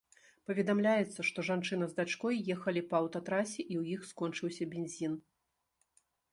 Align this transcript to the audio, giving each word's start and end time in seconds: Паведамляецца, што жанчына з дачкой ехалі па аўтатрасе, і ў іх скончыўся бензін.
Паведамляецца, 0.51 1.25
што 1.29 1.39
жанчына 1.49 1.89
з 1.91 1.95
дачкой 1.99 2.41
ехалі 2.55 2.83
па 2.95 3.03
аўтатрасе, 3.03 3.55
і 3.71 3.75
ў 3.83 3.99
іх 3.99 4.11
скончыўся 4.15 4.63
бензін. 4.75 5.13